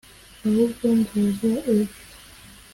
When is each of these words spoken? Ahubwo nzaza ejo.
Ahubwo 0.47 0.85
nzaza 0.99 1.51
ejo. 1.75 1.99